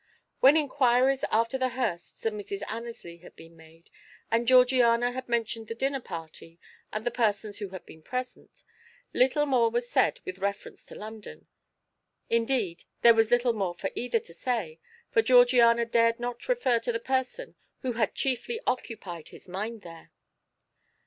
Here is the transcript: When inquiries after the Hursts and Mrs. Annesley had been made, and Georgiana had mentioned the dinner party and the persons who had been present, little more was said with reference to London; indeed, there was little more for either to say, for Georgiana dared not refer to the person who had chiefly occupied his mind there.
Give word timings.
When 0.39 0.57
inquiries 0.57 1.23
after 1.29 1.59
the 1.59 1.69
Hursts 1.69 2.25
and 2.25 2.35
Mrs. 2.41 2.63
Annesley 2.67 3.17
had 3.17 3.35
been 3.35 3.55
made, 3.55 3.91
and 4.31 4.47
Georgiana 4.47 5.11
had 5.11 5.29
mentioned 5.29 5.67
the 5.67 5.75
dinner 5.75 5.99
party 5.99 6.59
and 6.91 7.05
the 7.05 7.11
persons 7.11 7.59
who 7.59 7.69
had 7.69 7.85
been 7.85 8.01
present, 8.01 8.63
little 9.13 9.45
more 9.45 9.69
was 9.69 9.87
said 9.87 10.19
with 10.25 10.39
reference 10.39 10.83
to 10.85 10.95
London; 10.95 11.45
indeed, 12.31 12.85
there 13.03 13.13
was 13.13 13.29
little 13.29 13.53
more 13.53 13.75
for 13.75 13.91
either 13.93 14.19
to 14.21 14.33
say, 14.33 14.79
for 15.11 15.21
Georgiana 15.21 15.85
dared 15.85 16.19
not 16.19 16.47
refer 16.49 16.79
to 16.79 16.91
the 16.91 16.99
person 16.99 17.53
who 17.83 17.91
had 17.91 18.15
chiefly 18.15 18.59
occupied 18.65 19.27
his 19.27 19.47
mind 19.47 19.83
there. 19.83 20.09